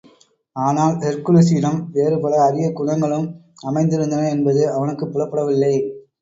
ஆனால், 0.55 0.95
ஹெர்க்குலிஸிடம் 1.01 1.77
வேறு 1.91 2.17
பல 2.19 2.39
அரிய 2.43 2.69
குனங்களும் 2.71 3.27
அமைந்திருந்தன 3.65 4.31
என்பது 4.31 4.63
அவனுக்குப் 4.71 5.13
புலப்படவில்லை. 5.13 5.73